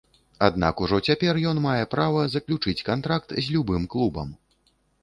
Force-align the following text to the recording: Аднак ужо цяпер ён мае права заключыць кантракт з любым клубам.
Аднак 0.45 0.79
ужо 0.85 0.99
цяпер 1.11 1.39
ён 1.51 1.61
мае 1.67 1.83
права 1.93 2.25
заключыць 2.39 2.85
кантракт 2.91 3.39
з 3.39 3.47
любым 3.55 3.89
клубам. 3.95 4.39